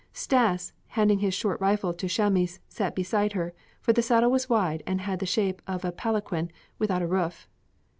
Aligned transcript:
Stas, 0.13 0.73
handing 0.97 1.19
his 1.19 1.35
short 1.35 1.61
rifle 1.61 1.93
to 1.93 2.07
Chamis, 2.07 2.57
sat 2.67 2.95
beside 2.95 3.33
her, 3.33 3.53
for 3.81 3.93
the 3.93 4.01
saddle 4.01 4.31
was 4.31 4.49
wide 4.49 4.81
and 4.87 5.01
had 5.01 5.19
the 5.19 5.27
shape 5.27 5.61
of 5.67 5.85
a 5.85 5.91
palanquin 5.91 6.49
without 6.79 7.03
a 7.03 7.07
roof. 7.07 7.47